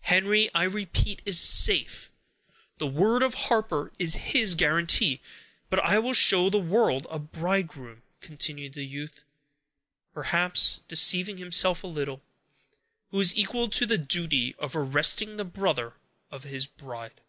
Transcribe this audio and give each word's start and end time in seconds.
"Henry, 0.00 0.52
I 0.56 0.64
repeat, 0.64 1.22
is 1.24 1.38
safe. 1.38 2.10
The 2.78 2.86
word 2.88 3.22
of 3.22 3.34
Harper 3.34 3.92
is 3.96 4.16
his 4.32 4.56
guarantee; 4.56 5.20
but 5.70 5.78
I 5.78 6.00
will 6.00 6.14
show 6.14 6.50
the 6.50 6.58
world 6.58 7.06
a 7.10 7.20
bridegroom," 7.20 8.02
continued 8.20 8.72
the 8.72 8.84
youth, 8.84 9.22
perhaps 10.12 10.80
deceiving 10.88 11.36
himself 11.36 11.84
a 11.84 11.86
little, 11.86 12.22
"who 13.12 13.20
is 13.20 13.36
equal 13.36 13.68
to 13.68 13.86
the 13.86 13.98
duty 13.98 14.56
of 14.58 14.74
arresting 14.74 15.36
the 15.36 15.44
brother 15.44 15.92
of 16.28 16.42
his 16.42 16.66
bride." 16.66 17.20